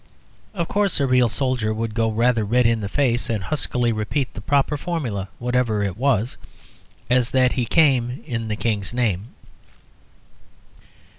[0.55, 4.33] Of course, a real soldier would go rather red in the face and huskily repeat
[4.33, 6.37] the proper formula, whatever it was,
[7.07, 9.35] as that he came in the King's name.